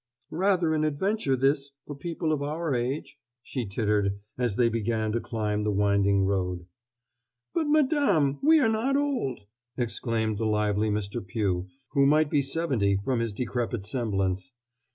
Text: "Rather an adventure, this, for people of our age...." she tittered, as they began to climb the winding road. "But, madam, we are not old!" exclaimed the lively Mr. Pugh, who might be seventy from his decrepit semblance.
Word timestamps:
"Rather 0.33 0.73
an 0.73 0.83
adventure, 0.83 1.35
this, 1.35 1.69
for 1.85 1.93
people 1.95 2.33
of 2.33 2.41
our 2.41 2.73
age...." 2.73 3.19
she 3.43 3.67
tittered, 3.67 4.19
as 4.35 4.55
they 4.55 4.67
began 4.67 5.11
to 5.11 5.19
climb 5.19 5.63
the 5.63 5.69
winding 5.71 6.23
road. 6.25 6.65
"But, 7.53 7.65
madam, 7.67 8.39
we 8.41 8.59
are 8.59 8.67
not 8.67 8.97
old!" 8.97 9.41
exclaimed 9.77 10.39
the 10.39 10.47
lively 10.47 10.89
Mr. 10.89 11.23
Pugh, 11.23 11.67
who 11.89 12.07
might 12.07 12.31
be 12.31 12.41
seventy 12.41 12.97
from 13.05 13.19
his 13.19 13.31
decrepit 13.31 13.85
semblance. 13.85 14.53